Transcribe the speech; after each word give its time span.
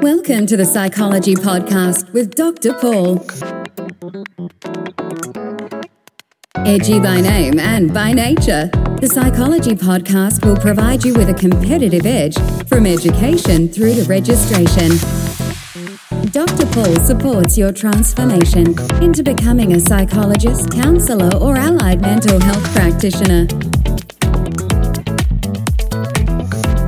Welcome 0.00 0.46
to 0.46 0.56
the 0.56 0.64
Psychology 0.64 1.34
Podcast 1.34 2.12
with 2.12 2.34
Dr. 2.34 2.72
Paul. 2.74 3.24
Edgy 6.66 6.98
by 6.98 7.20
name 7.20 7.58
and 7.58 7.92
by 7.92 8.12
nature, 8.12 8.70
the 9.00 9.08
Psychology 9.12 9.74
Podcast 9.74 10.44
will 10.44 10.56
provide 10.56 11.04
you 11.04 11.14
with 11.14 11.28
a 11.28 11.34
competitive 11.34 12.06
edge 12.06 12.38
from 12.66 12.86
education 12.86 13.68
through 13.68 13.94
to 13.94 14.04
registration. 14.04 14.90
Dr. 16.30 16.66
Paul 16.72 16.96
supports 16.96 17.58
your 17.58 17.72
transformation 17.72 18.74
into 19.02 19.22
becoming 19.22 19.74
a 19.74 19.80
psychologist, 19.80 20.72
counselor, 20.72 21.36
or 21.36 21.56
allied 21.56 22.00
mental 22.00 22.40
health 22.40 22.64
practitioner. 22.74 23.46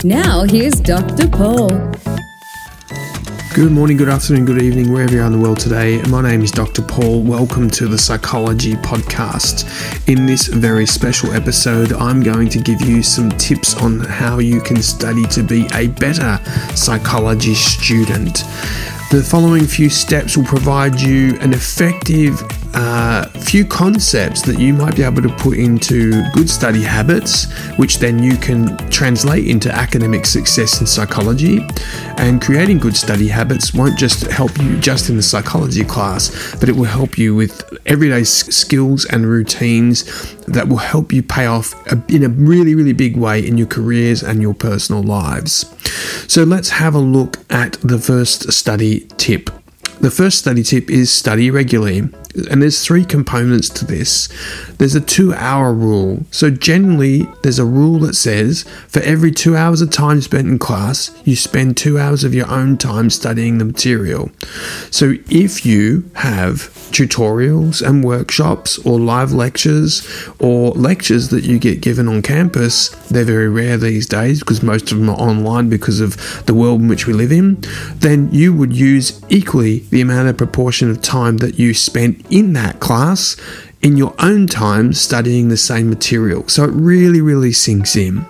Now, 0.05 0.45
here's 0.45 0.81
Dr. 0.81 1.29
Paul. 1.29 1.71
Good 3.55 3.71
morning, 3.71 3.97
good 3.97 4.09
afternoon, 4.09 4.47
good 4.47 4.61
evening, 4.61 4.93
wherever 4.93 5.15
you 5.15 5.23
are 5.23 5.27
in 5.27 5.33
the 5.33 5.39
world 5.39 5.61
today. 5.61 6.03
My 6.09 6.21
name 6.21 6.43
is 6.43 6.51
Dr. 6.51 6.83
Paul. 6.83 7.23
Welcome 7.23 7.71
to 7.71 7.87
the 7.87 7.97
Psychology 7.97 8.75
Podcast. 8.75 10.09
In 10.09 10.27
this 10.27 10.49
very 10.49 10.87
special 10.87 11.33
episode, 11.33 11.93
I'm 11.93 12.21
going 12.21 12.49
to 12.49 12.59
give 12.59 12.81
you 12.81 13.01
some 13.01 13.31
tips 13.31 13.77
on 13.81 14.01
how 14.01 14.41
you 14.41 14.61
can 14.61 14.83
study 14.83 15.25
to 15.27 15.45
be 15.45 15.69
a 15.73 15.87
better 15.87 16.41
psychology 16.75 17.55
student. 17.55 18.39
The 19.13 19.25
following 19.25 19.67
few 19.69 19.89
steps 19.89 20.37
will 20.37 20.47
provide 20.47 21.01
you 21.01 21.39
an 21.39 21.53
effective 21.53 22.43
uh, 22.75 23.29
few 23.41 23.65
concepts 23.65 24.43
that 24.43 24.59
you 24.59 24.75
might 24.75 24.97
be 24.97 25.03
able 25.03 25.23
to 25.23 25.29
put 25.37 25.59
into 25.59 26.29
good 26.33 26.51
study 26.51 26.83
habits, 26.83 27.51
which 27.79 27.99
then 27.99 28.23
you 28.23 28.37
can 28.37 28.77
translate 28.91 29.47
into 29.47 29.71
academic 29.73 30.27
success 30.27 30.81
in 30.81 30.87
psychology. 30.87 31.61
And 32.17 32.43
creating 32.43 32.79
good 32.79 32.97
study 32.97 33.29
habits 33.29 33.73
won't 33.75 33.99
just 33.99 34.27
help 34.27 34.57
you 34.59 34.77
just 34.79 35.09
in 35.09 35.17
the 35.17 35.23
psychology 35.23 35.85
class, 35.85 36.57
but 36.59 36.69
it 36.69 36.73
will 36.73 36.85
help 36.85 37.17
you 37.17 37.35
with 37.35 37.63
everyday 37.87 38.25
skills 38.25 39.05
and 39.05 39.27
routines 39.27 40.35
that 40.47 40.69
will 40.69 40.79
help 40.79 41.13
you 41.13 41.23
pay 41.23 41.47
off 41.47 41.75
in 42.11 42.25
a 42.25 42.29
really, 42.29 42.75
really 42.75 42.93
big 42.93 43.17
way 43.17 43.47
in 43.47 43.57
your 43.57 43.67
careers 43.67 44.23
and 44.23 44.43
your 44.43 44.55
personal 44.55 45.03
lives. 45.03 45.65
So 46.29 46.43
let's 46.43 46.71
have 46.71 46.95
a 46.95 46.99
look 46.99 47.39
at 47.51 47.75
the 47.83 47.99
first 47.99 48.53
study 48.53 49.07
tip. 49.17 49.51
The 50.01 50.11
first 50.11 50.39
study 50.39 50.63
tip 50.63 50.91
is 50.91 51.13
study 51.13 51.51
regularly. 51.51 52.11
And 52.51 52.63
there's 52.63 52.85
three 52.85 53.05
components 53.05 53.69
to 53.71 53.85
this. 53.85 54.29
There's 54.79 54.95
a 54.95 55.01
two 55.01 55.33
hour 55.35 55.73
rule. 55.73 56.25
So, 56.31 56.51
generally, 56.51 57.23
there's 57.43 57.59
a 57.59 57.65
rule 57.65 58.01
that 58.01 58.15
says 58.15 58.65
for 58.89 59.01
every 59.01 59.31
two 59.31 59.57
hours 59.57 59.81
of 59.81 59.91
time 59.91 60.21
spent 60.21 60.49
in 60.49 60.59
class, 60.59 61.11
you 61.25 61.37
spend 61.37 61.77
two 61.77 61.99
hours 61.99 62.25
of 62.25 62.35
your 62.35 62.51
own 62.51 62.77
time 62.77 63.11
studying 63.11 63.59
the 63.59 63.65
material. 63.65 64.31
So, 64.91 65.15
if 65.31 65.65
you 65.65 66.11
have 66.15 66.71
tutorials 66.91 67.87
and 67.87 68.05
workshops 68.05 68.79
or 68.79 68.99
live 68.99 69.33
lectures 69.33 70.07
or 70.39 70.71
lectures 70.73 71.29
that 71.29 71.45
you 71.45 71.59
get 71.59 71.81
given 71.81 72.09
on 72.09 72.23
campus, 72.23 72.89
they're 73.09 73.25
very 73.25 73.49
rare 73.49 73.77
these 73.77 74.07
days 74.07 74.41
because 74.41 74.63
most 74.63 74.91
of 74.93 74.99
them 74.99 75.09
are 75.09 75.17
online 75.17 75.69
because 75.69 76.01
of 76.01 76.45
the 76.47 76.55
world 76.55 76.81
in 76.81 76.89
which 76.89 77.07
we 77.07 77.13
live 77.13 77.33
in, 77.33 77.61
then 77.97 78.29
you 78.33 78.53
would 78.53 78.77
use 78.77 79.21
equally 79.29 79.81
the 79.91 80.01
amount 80.01 80.29
of 80.29 80.37
proportion 80.37 80.91
of 80.91 81.01
time 81.01 81.39
that 81.39 81.59
you 81.59 81.75
spent 81.75 82.24
in 82.31 82.53
that 82.55 82.81
class 82.81 83.37
in 83.83 83.97
your 83.97 84.15
own 84.19 84.47
time 84.47 84.93
studying 84.93 85.49
the 85.49 85.57
same 85.57 85.91
material. 85.91 86.49
So 86.49 86.65
it 86.65 86.71
really, 86.71 87.21
really 87.21 87.53
sinks 87.53 87.97
in. 87.97 88.25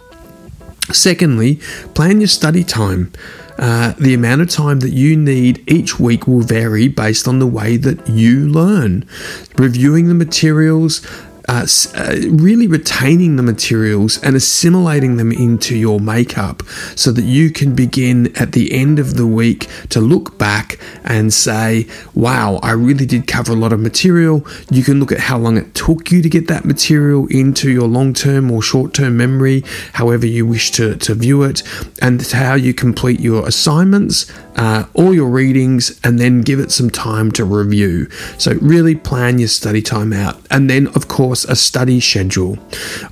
Secondly, 0.93 1.57
plan 1.95 2.21
your 2.21 2.29
study 2.29 2.65
time. 2.65 3.13
Uh, 3.57 3.95
the 4.01 4.15
amount 4.15 4.41
of 4.41 4.51
time 4.51 4.81
that 4.81 4.91
you 4.91 5.17
need 5.17 5.63
each 5.71 6.01
week 6.01 6.27
will 6.27 6.41
vary 6.41 6.89
based 6.89 7.29
on 7.29 7.39
the 7.39 7.47
way 7.47 7.77
that 7.77 8.09
you 8.09 8.49
learn. 8.49 9.09
Reviewing 9.57 10.09
the 10.09 10.15
materials, 10.15 11.07
uh, 11.49 11.67
uh, 11.95 12.17
really 12.31 12.67
retaining 12.67 13.37
the 13.37 13.43
materials 13.43 14.23
and 14.23 14.35
assimilating 14.35 15.17
them 15.17 15.31
into 15.31 15.77
your 15.77 16.01
makeup 16.01 16.63
so 16.97 17.13
that 17.13 17.25
you 17.25 17.51
can 17.51 17.75
begin 17.75 18.35
at 18.37 18.53
the 18.53 18.73
end 18.73 18.99
of 18.99 19.17
the 19.17 19.27
week 19.27 19.69
to 19.91 20.01
look 20.01 20.39
back 20.39 20.79
and 21.05 21.35
say, 21.35 21.87
wow, 22.15 22.59
I 22.63 22.73
really 22.73 23.07
did 23.07 23.27
cover 23.27 23.53
a 23.53 23.57
lot 23.57 23.73
of 23.73 23.81
material. 23.81 24.47
You 24.71 24.83
can 24.83 24.99
look 25.01 25.13
at 25.13 25.21
how 25.21 25.39
long 25.39 25.57
it 25.59 25.75
took 25.75 26.11
you 26.11 26.23
to 26.23 26.29
get 26.29 26.49
that 26.49 26.65
material 26.65 27.27
into 27.27 27.71
your 27.71 27.89
long 27.89 28.15
term 28.15 28.51
or 28.51 28.63
short 28.63 28.95
term 28.95 29.17
memory, 29.17 29.65
however 29.93 30.27
you 30.27 30.47
wish 30.47 30.71
to, 30.73 30.97
to 30.97 31.15
view 31.15 31.43
it, 31.43 31.63
and 32.01 32.23
how 32.23 32.55
you 32.55 32.73
complete 32.73 33.21
your 33.21 33.47
assignments, 33.47 34.33
uh, 34.57 34.85
all 34.95 35.15
your 35.15 35.29
readings, 35.29 35.99
and 36.05 36.19
then 36.19 36.43
give 36.43 36.61
it 36.61 36.71
some 36.71 36.91
time 36.91 37.31
to 37.33 37.45
review. 37.45 38.09
So, 38.39 38.55
really 38.61 38.95
plan 38.95 39.39
your 39.39 39.49
study 39.49 39.83
time 39.83 40.13
out. 40.13 40.41
And 40.51 40.69
then, 40.69 40.89
of 40.89 41.09
course, 41.09 41.45
a 41.45 41.57
study 41.57 42.01
schedule. 42.01 42.59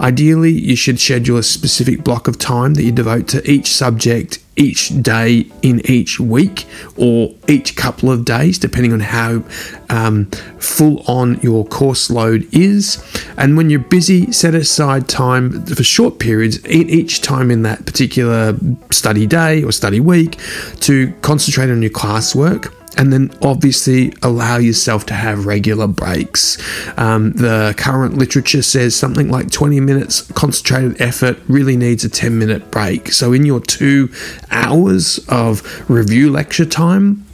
Ideally, 0.00 0.52
you 0.52 0.76
should 0.76 1.00
schedule 1.00 1.38
a 1.38 1.42
specific 1.42 2.04
block 2.04 2.28
of 2.28 2.38
time 2.38 2.74
that 2.74 2.82
you 2.82 2.92
devote 2.92 3.28
to 3.28 3.50
each 3.50 3.68
subject 3.68 4.41
each 4.56 5.02
day 5.02 5.46
in 5.62 5.80
each 5.90 6.20
week 6.20 6.66
or 6.96 7.34
each 7.48 7.76
couple 7.76 8.10
of 8.10 8.24
days, 8.24 8.58
depending 8.58 8.92
on 8.92 9.00
how 9.00 9.42
um, 9.88 10.26
full 10.58 11.02
on 11.06 11.40
your 11.40 11.64
course 11.66 12.10
load 12.10 12.46
is. 12.52 13.02
And 13.36 13.56
when 13.56 13.70
you're 13.70 13.80
busy, 13.80 14.30
set 14.32 14.54
aside 14.54 15.08
time 15.08 15.64
for 15.66 15.82
short 15.82 16.18
periods 16.18 16.58
in 16.64 16.88
each 16.90 17.22
time 17.22 17.50
in 17.50 17.62
that 17.62 17.86
particular 17.86 18.56
study 18.90 19.26
day 19.26 19.62
or 19.62 19.72
study 19.72 20.00
week 20.00 20.38
to 20.80 21.12
concentrate 21.22 21.70
on 21.70 21.82
your 21.82 21.90
classwork 21.90 22.72
and 22.96 23.12
then 23.12 23.30
obviously 23.42 24.12
allow 24.22 24.56
yourself 24.56 25.06
to 25.06 25.14
have 25.14 25.46
regular 25.46 25.86
breaks. 25.86 26.58
Um, 26.98 27.32
the 27.32 27.74
current 27.76 28.16
literature 28.16 28.62
says 28.62 28.94
something 28.94 29.30
like 29.30 29.50
20 29.50 29.80
minutes 29.80 30.22
concentrated 30.32 31.00
effort 31.00 31.38
really 31.48 31.76
needs 31.76 32.04
a 32.04 32.08
10 32.08 32.38
minute 32.38 32.70
break. 32.70 33.12
So, 33.12 33.32
in 33.32 33.44
your 33.44 33.60
two 33.60 34.10
hours 34.50 35.18
of 35.28 35.90
review 35.90 36.30
lecture 36.30 36.66
time, 36.66 37.24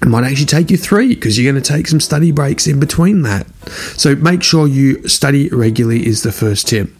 it 0.00 0.06
might 0.08 0.24
actually 0.24 0.46
take 0.46 0.70
you 0.70 0.76
three 0.76 1.14
because 1.14 1.38
you're 1.38 1.50
going 1.50 1.62
to 1.62 1.72
take 1.72 1.88
some 1.88 2.00
study 2.00 2.30
breaks 2.30 2.66
in 2.66 2.78
between 2.78 3.22
that. 3.22 3.46
So, 3.96 4.14
make 4.16 4.42
sure 4.42 4.66
you 4.66 5.06
study 5.08 5.48
regularly, 5.48 6.06
is 6.06 6.22
the 6.22 6.32
first 6.32 6.68
tip. 6.68 6.90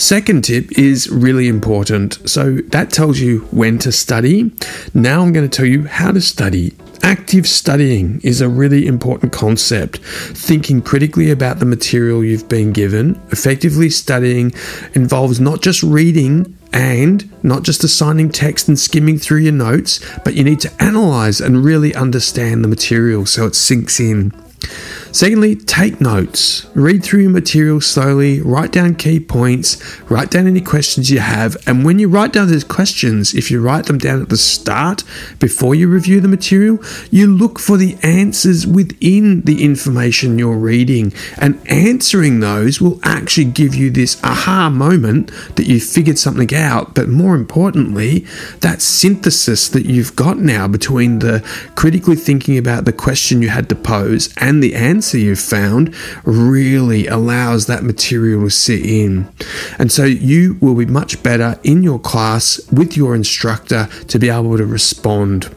Second 0.00 0.44
tip 0.44 0.78
is 0.78 1.10
really 1.10 1.46
important. 1.46 2.26
So 2.26 2.56
that 2.68 2.88
tells 2.90 3.20
you 3.20 3.40
when 3.50 3.78
to 3.80 3.92
study. 3.92 4.50
Now 4.94 5.20
I'm 5.20 5.34
going 5.34 5.46
to 5.46 5.54
tell 5.54 5.66
you 5.66 5.84
how 5.84 6.10
to 6.10 6.22
study. 6.22 6.74
Active 7.02 7.46
studying 7.46 8.20
is 8.22 8.40
a 8.40 8.48
really 8.48 8.86
important 8.86 9.32
concept. 9.32 9.98
Thinking 9.98 10.82
critically 10.82 11.30
about 11.30 11.58
the 11.58 11.64
material 11.64 12.22
you've 12.22 12.48
been 12.48 12.72
given, 12.72 13.20
effectively 13.30 13.88
studying 13.88 14.52
involves 14.94 15.40
not 15.40 15.62
just 15.62 15.82
reading 15.82 16.56
and 16.72 17.28
not 17.42 17.62
just 17.62 17.84
assigning 17.84 18.30
text 18.30 18.68
and 18.68 18.78
skimming 18.78 19.18
through 19.18 19.40
your 19.40 19.52
notes, 19.52 19.98
but 20.24 20.34
you 20.34 20.44
need 20.44 20.60
to 20.60 20.72
analyze 20.82 21.40
and 21.40 21.64
really 21.64 21.94
understand 21.94 22.62
the 22.62 22.68
material 22.68 23.24
so 23.26 23.46
it 23.46 23.54
sinks 23.54 23.98
in. 23.98 24.32
Secondly, 25.12 25.56
take 25.56 26.00
notes. 26.00 26.66
Read 26.74 27.02
through 27.02 27.22
your 27.22 27.30
material 27.30 27.80
slowly, 27.80 28.40
write 28.40 28.70
down 28.70 28.94
key 28.94 29.18
points, 29.18 30.00
write 30.08 30.30
down 30.30 30.46
any 30.46 30.60
questions 30.60 31.10
you 31.10 31.18
have, 31.18 31.56
and 31.66 31.84
when 31.84 31.98
you 31.98 32.08
write 32.08 32.32
down 32.32 32.48
those 32.48 32.62
questions, 32.62 33.34
if 33.34 33.50
you 33.50 33.60
write 33.60 33.86
them 33.86 33.98
down 33.98 34.22
at 34.22 34.28
the 34.28 34.36
start 34.36 35.02
before 35.40 35.74
you 35.74 35.88
review 35.88 36.20
the 36.20 36.28
material, 36.28 36.78
you 37.10 37.26
look 37.26 37.58
for 37.58 37.76
the 37.76 37.98
answers 38.04 38.66
within 38.68 39.40
the 39.42 39.64
information 39.64 40.38
you're 40.38 40.56
reading, 40.56 41.12
and 41.36 41.60
answering 41.68 42.38
those 42.38 42.80
will 42.80 43.00
actually 43.02 43.46
give 43.46 43.74
you 43.74 43.90
this 43.90 44.22
aha 44.22 44.70
moment 44.70 45.32
that 45.56 45.66
you 45.66 45.80
figured 45.80 46.18
something 46.18 46.54
out, 46.54 46.94
but 46.94 47.08
more 47.08 47.34
importantly, 47.34 48.24
that 48.60 48.80
synthesis 48.80 49.68
that 49.70 49.86
you've 49.86 50.14
got 50.14 50.38
now 50.38 50.68
between 50.68 51.18
the 51.18 51.40
critically 51.74 52.16
thinking 52.16 52.56
about 52.56 52.84
the 52.84 52.92
question 52.92 53.42
you 53.42 53.48
had 53.48 53.68
to 53.68 53.74
pose 53.74 54.32
and 54.36 54.62
the 54.62 54.74
answer 54.76 54.99
answer 55.00 55.16
you've 55.16 55.40
found 55.40 55.94
really 56.24 57.06
allows 57.06 57.66
that 57.66 57.82
material 57.82 58.42
to 58.42 58.50
sit 58.50 58.84
in. 58.84 59.26
And 59.78 59.90
so 59.90 60.04
you 60.04 60.58
will 60.60 60.74
be 60.74 60.84
much 60.84 61.22
better 61.22 61.58
in 61.64 61.82
your 61.82 61.98
class 61.98 62.60
with 62.70 62.98
your 62.98 63.14
instructor 63.14 63.88
to 64.08 64.18
be 64.18 64.28
able 64.28 64.58
to 64.58 64.66
respond. 64.66 65.48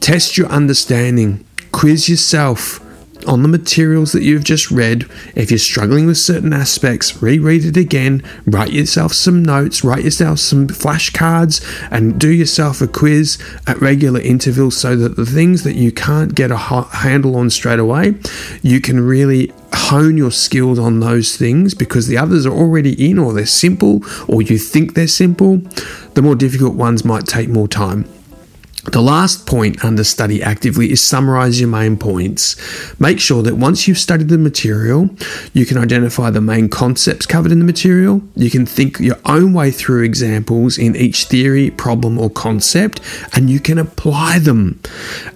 Test 0.00 0.36
your 0.36 0.48
understanding, 0.48 1.46
quiz 1.70 2.08
yourself 2.08 2.80
on 3.28 3.42
the 3.42 3.48
materials 3.48 4.12
that 4.12 4.22
you've 4.22 4.42
just 4.42 4.70
read. 4.70 5.04
If 5.36 5.50
you're 5.50 5.58
struggling 5.58 6.06
with 6.06 6.16
certain 6.16 6.52
aspects, 6.52 7.22
reread 7.22 7.64
it 7.64 7.76
again, 7.76 8.22
write 8.46 8.72
yourself 8.72 9.12
some 9.12 9.44
notes, 9.44 9.84
write 9.84 10.02
yourself 10.02 10.38
some 10.38 10.66
flashcards, 10.66 11.62
and 11.90 12.18
do 12.18 12.30
yourself 12.30 12.80
a 12.80 12.88
quiz 12.88 13.38
at 13.66 13.80
regular 13.80 14.20
intervals 14.20 14.76
so 14.76 14.96
that 14.96 15.16
the 15.16 15.26
things 15.26 15.62
that 15.64 15.76
you 15.76 15.92
can't 15.92 16.34
get 16.34 16.50
a 16.50 16.56
handle 16.56 17.36
on 17.36 17.50
straight 17.50 17.78
away, 17.78 18.14
you 18.62 18.80
can 18.80 18.98
really 18.98 19.52
hone 19.74 20.16
your 20.16 20.32
skills 20.32 20.78
on 20.78 21.00
those 21.00 21.36
things 21.36 21.74
because 21.74 22.06
the 22.06 22.16
others 22.16 22.46
are 22.46 22.52
already 22.52 23.10
in 23.10 23.18
or 23.18 23.34
they're 23.34 23.46
simple 23.46 24.02
or 24.26 24.40
you 24.40 24.58
think 24.58 24.94
they're 24.94 25.06
simple. 25.06 25.58
The 26.14 26.22
more 26.22 26.34
difficult 26.34 26.74
ones 26.74 27.04
might 27.04 27.26
take 27.26 27.48
more 27.48 27.68
time. 27.68 28.06
The 28.92 29.02
last 29.02 29.46
point 29.46 29.84
under 29.84 30.02
study 30.02 30.42
actively 30.42 30.90
is 30.90 31.04
summarize 31.04 31.60
your 31.60 31.68
main 31.68 31.98
points. 31.98 32.56
Make 32.98 33.20
sure 33.20 33.42
that 33.42 33.56
once 33.56 33.86
you've 33.86 33.98
studied 33.98 34.28
the 34.28 34.38
material, 34.38 35.10
you 35.52 35.66
can 35.66 35.76
identify 35.76 36.30
the 36.30 36.40
main 36.40 36.70
concepts 36.70 37.26
covered 37.26 37.52
in 37.52 37.58
the 37.58 37.66
material. 37.66 38.22
You 38.34 38.50
can 38.50 38.64
think 38.64 38.98
your 38.98 39.18
own 39.26 39.52
way 39.52 39.70
through 39.70 40.04
examples 40.04 40.78
in 40.78 40.96
each 40.96 41.24
theory, 41.24 41.70
problem, 41.70 42.18
or 42.18 42.30
concept, 42.30 43.00
and 43.34 43.50
you 43.50 43.60
can 43.60 43.78
apply 43.78 44.38
them. 44.38 44.80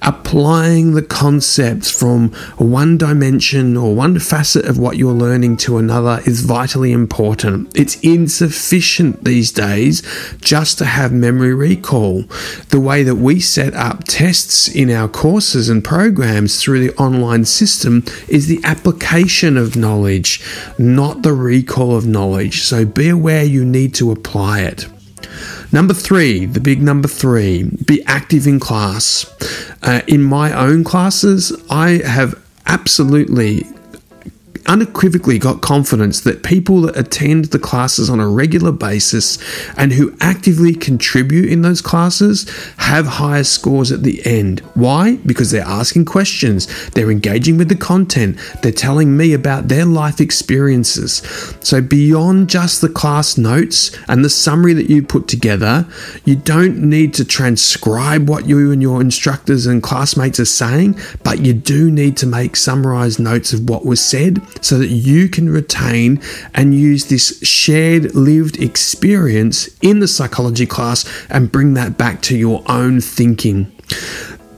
Applying 0.00 0.94
the 0.94 1.02
concepts 1.02 1.90
from 1.90 2.30
one 2.56 2.96
dimension 2.96 3.76
or 3.76 3.94
one 3.94 4.18
facet 4.18 4.64
of 4.64 4.78
what 4.78 4.96
you're 4.96 5.12
learning 5.12 5.58
to 5.58 5.76
another 5.76 6.22
is 6.24 6.40
vitally 6.40 6.92
important. 6.92 7.76
It's 7.76 7.96
insufficient 8.00 9.24
these 9.24 9.52
days 9.52 10.02
just 10.40 10.78
to 10.78 10.86
have 10.86 11.12
memory 11.12 11.54
recall. 11.54 12.22
The 12.70 12.80
way 12.80 13.02
that 13.02 13.16
we 13.16 13.41
set 13.42 13.74
up 13.74 14.04
tests 14.04 14.68
in 14.68 14.90
our 14.90 15.08
courses 15.08 15.68
and 15.68 15.84
programs 15.84 16.62
through 16.62 16.80
the 16.80 16.96
online 16.96 17.44
system 17.44 18.04
is 18.28 18.46
the 18.46 18.60
application 18.64 19.58
of 19.58 19.76
knowledge, 19.76 20.42
not 20.78 21.22
the 21.22 21.34
recall 21.34 21.94
of 21.94 22.06
knowledge. 22.06 22.62
So 22.62 22.86
be 22.86 23.10
aware 23.10 23.44
you 23.44 23.64
need 23.64 23.94
to 23.96 24.10
apply 24.10 24.60
it. 24.60 24.86
Number 25.72 25.94
three, 25.94 26.46
the 26.46 26.60
big 26.60 26.82
number 26.82 27.08
three, 27.08 27.64
be 27.86 28.02
active 28.04 28.46
in 28.46 28.60
class. 28.60 29.26
Uh, 29.82 30.02
in 30.06 30.22
my 30.22 30.52
own 30.52 30.84
classes, 30.84 31.52
I 31.70 32.02
have 32.06 32.34
absolutely 32.66 33.66
unequivocally 34.66 35.38
got 35.38 35.60
confidence 35.60 36.20
that 36.20 36.42
people 36.42 36.82
that 36.82 36.96
attend 36.96 37.46
the 37.46 37.58
classes 37.58 38.08
on 38.08 38.20
a 38.20 38.28
regular 38.28 38.72
basis 38.72 39.38
and 39.76 39.92
who 39.92 40.14
actively 40.20 40.74
contribute 40.74 41.50
in 41.50 41.62
those 41.62 41.80
classes 41.80 42.48
have 42.78 43.06
higher 43.06 43.44
scores 43.44 43.90
at 43.90 44.02
the 44.02 44.24
end. 44.24 44.60
Why? 44.74 45.16
Because 45.26 45.50
they're 45.50 45.62
asking 45.62 46.04
questions, 46.04 46.90
they're 46.90 47.10
engaging 47.10 47.58
with 47.58 47.68
the 47.68 47.76
content, 47.76 48.38
they're 48.62 48.72
telling 48.72 49.16
me 49.16 49.32
about 49.32 49.68
their 49.68 49.84
life 49.84 50.20
experiences. 50.20 51.22
So, 51.60 51.80
beyond 51.80 52.48
just 52.48 52.80
the 52.80 52.88
class 52.88 53.36
notes 53.36 53.96
and 54.08 54.24
the 54.24 54.30
summary 54.30 54.74
that 54.74 54.90
you 54.90 55.02
put 55.02 55.28
together, 55.28 55.86
you 56.24 56.36
don't 56.36 56.78
need 56.78 57.14
to 57.14 57.24
transcribe 57.24 58.28
what 58.28 58.46
you 58.46 58.70
and 58.70 58.82
your 58.82 59.00
instructors 59.00 59.66
and 59.66 59.82
classmates 59.82 60.38
are 60.40 60.44
saying, 60.44 60.98
but 61.24 61.40
you 61.40 61.52
do 61.52 61.90
need 61.90 62.16
to 62.18 62.26
make 62.26 62.56
summarized 62.56 63.18
notes 63.18 63.52
of 63.52 63.68
what 63.68 63.84
was 63.84 64.00
said 64.04 64.40
so 64.60 64.78
that 64.78 64.88
you 64.88 65.28
can 65.28 65.48
retain 65.48 66.20
and 66.54 66.74
use 66.74 67.06
this 67.06 67.38
shared 67.42 68.14
lived 68.14 68.60
experience 68.60 69.68
in 69.80 70.00
the 70.00 70.08
psychology 70.08 70.66
class 70.66 71.08
and 71.28 71.52
bring 71.52 71.74
that 71.74 71.96
back 71.96 72.22
to 72.22 72.36
your 72.36 72.62
own 72.66 73.00
thinking. 73.00 73.70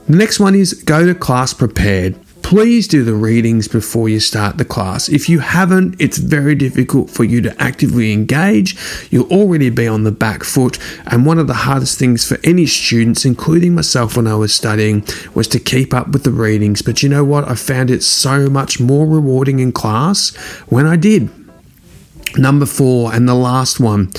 The 0.07 0.17
next 0.17 0.39
one 0.39 0.55
is 0.55 0.73
go 0.73 1.05
to 1.05 1.15
class 1.15 1.53
prepared. 1.53 2.15
Please 2.45 2.87
do 2.87 3.03
the 3.03 3.15
readings 3.15 3.67
before 3.67 4.07
you 4.07 4.19
start 4.19 4.59
the 4.59 4.63
class. 4.63 5.09
If 5.09 5.27
you 5.27 5.39
haven't, 5.39 5.95
it's 5.99 6.19
very 6.19 6.53
difficult 6.53 7.09
for 7.09 7.23
you 7.23 7.41
to 7.41 7.59
actively 7.59 8.13
engage. 8.13 8.77
You'll 9.09 9.31
already 9.31 9.71
be 9.71 9.87
on 9.87 10.03
the 10.03 10.11
back 10.11 10.43
foot. 10.43 10.77
And 11.07 11.25
one 11.25 11.39
of 11.39 11.47
the 11.47 11.55
hardest 11.55 11.97
things 11.97 12.23
for 12.23 12.37
any 12.43 12.67
students, 12.67 13.25
including 13.25 13.73
myself 13.73 14.15
when 14.15 14.27
I 14.27 14.35
was 14.35 14.53
studying, 14.53 15.03
was 15.33 15.47
to 15.49 15.59
keep 15.59 15.91
up 15.91 16.09
with 16.09 16.23
the 16.23 16.29
readings. 16.29 16.83
But 16.83 17.01
you 17.01 17.09
know 17.09 17.25
what? 17.25 17.49
I 17.49 17.55
found 17.55 17.89
it 17.89 18.03
so 18.03 18.47
much 18.47 18.79
more 18.79 19.07
rewarding 19.07 19.57
in 19.57 19.71
class 19.71 20.35
when 20.67 20.85
I 20.85 20.97
did. 20.97 21.31
Number 22.37 22.67
four, 22.67 23.11
and 23.11 23.27
the 23.27 23.33
last 23.33 23.79
one 23.79 24.13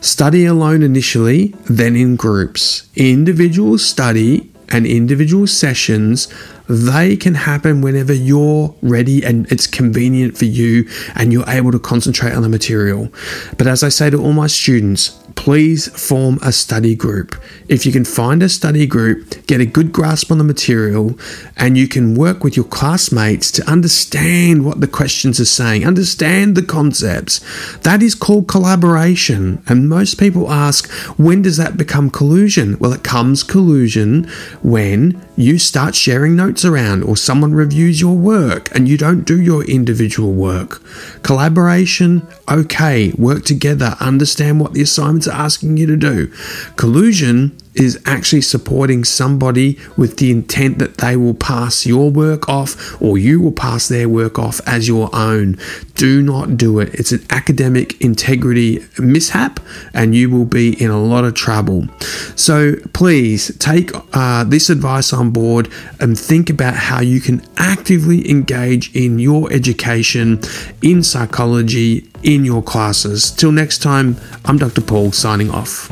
study 0.00 0.46
alone 0.46 0.82
initially, 0.82 1.54
then 1.70 1.94
in 1.94 2.16
groups. 2.16 2.88
Individual 2.96 3.78
study 3.78 4.50
and 4.70 4.86
individual 4.86 5.46
sessions 5.46 6.28
they 6.68 7.16
can 7.16 7.34
happen 7.34 7.80
whenever 7.80 8.12
you're 8.12 8.74
ready 8.82 9.24
and 9.24 9.50
it's 9.50 9.66
convenient 9.66 10.36
for 10.36 10.44
you 10.44 10.88
and 11.14 11.32
you're 11.32 11.48
able 11.48 11.72
to 11.72 11.78
concentrate 11.78 12.32
on 12.32 12.42
the 12.42 12.48
material. 12.48 13.08
But 13.56 13.66
as 13.66 13.82
I 13.82 13.88
say 13.88 14.10
to 14.10 14.22
all 14.22 14.32
my 14.32 14.46
students, 14.48 15.18
please 15.38 15.86
form 15.96 16.36
a 16.42 16.50
study 16.50 16.96
group. 16.96 17.40
If 17.68 17.86
you 17.86 17.92
can 17.92 18.04
find 18.04 18.42
a 18.42 18.48
study 18.48 18.86
group, 18.86 19.46
get 19.46 19.60
a 19.60 19.66
good 19.66 19.92
grasp 19.92 20.32
on 20.32 20.38
the 20.38 20.44
material, 20.44 21.16
and 21.56 21.78
you 21.78 21.86
can 21.86 22.16
work 22.16 22.42
with 22.42 22.56
your 22.56 22.64
classmates 22.64 23.52
to 23.52 23.70
understand 23.70 24.64
what 24.64 24.80
the 24.80 24.88
questions 24.88 25.38
are 25.38 25.44
saying, 25.44 25.86
understand 25.86 26.56
the 26.56 26.62
concepts, 26.62 27.40
that 27.78 28.02
is 28.02 28.16
called 28.16 28.48
collaboration. 28.48 29.62
And 29.68 29.88
most 29.88 30.18
people 30.18 30.50
ask, 30.50 30.90
when 31.16 31.42
does 31.42 31.56
that 31.56 31.76
become 31.76 32.10
collusion? 32.10 32.76
Well, 32.80 32.92
it 32.92 33.04
comes 33.04 33.44
collusion 33.44 34.24
when 34.60 35.24
you 35.36 35.56
start 35.56 35.94
sharing 35.94 36.34
notes 36.34 36.64
around 36.64 37.04
or 37.04 37.16
someone 37.16 37.54
reviews 37.54 38.00
your 38.00 38.16
work 38.16 38.74
and 38.74 38.88
you 38.88 38.98
don't 38.98 39.22
do 39.22 39.40
your 39.40 39.62
individual 39.64 40.32
work. 40.32 40.82
Collaboration, 41.22 42.26
okay, 42.50 43.12
work 43.12 43.44
together, 43.44 43.94
understand 44.00 44.58
what 44.58 44.72
the 44.72 44.82
assignments 44.82 45.27
asking 45.28 45.76
you 45.76 45.86
to 45.86 45.96
do. 45.96 46.32
Collusion 46.76 47.56
is 47.78 48.00
actually 48.06 48.40
supporting 48.42 49.04
somebody 49.04 49.78
with 49.96 50.18
the 50.18 50.30
intent 50.30 50.78
that 50.78 50.98
they 50.98 51.16
will 51.16 51.34
pass 51.34 51.86
your 51.86 52.10
work 52.10 52.48
off 52.48 53.00
or 53.00 53.16
you 53.16 53.40
will 53.40 53.52
pass 53.52 53.88
their 53.88 54.08
work 54.08 54.38
off 54.38 54.60
as 54.66 54.88
your 54.88 55.08
own. 55.14 55.56
Do 55.94 56.20
not 56.20 56.56
do 56.56 56.80
it. 56.80 56.92
It's 56.94 57.12
an 57.12 57.24
academic 57.30 58.00
integrity 58.00 58.84
mishap 58.98 59.60
and 59.94 60.14
you 60.14 60.28
will 60.28 60.44
be 60.44 60.80
in 60.82 60.90
a 60.90 61.00
lot 61.00 61.24
of 61.24 61.34
trouble. 61.34 61.86
So 62.34 62.76
please 62.92 63.56
take 63.58 63.90
uh, 64.12 64.44
this 64.44 64.70
advice 64.70 65.12
on 65.12 65.30
board 65.30 65.70
and 66.00 66.18
think 66.18 66.50
about 66.50 66.74
how 66.74 67.00
you 67.00 67.20
can 67.20 67.42
actively 67.56 68.28
engage 68.28 68.94
in 68.94 69.18
your 69.18 69.52
education, 69.52 70.40
in 70.82 71.02
psychology, 71.02 72.07
in 72.22 72.44
your 72.44 72.62
classes. 72.62 73.30
Till 73.30 73.52
next 73.52 73.78
time, 73.78 74.16
I'm 74.44 74.58
Dr. 74.58 74.80
Paul 74.80 75.12
signing 75.12 75.50
off. 75.50 75.90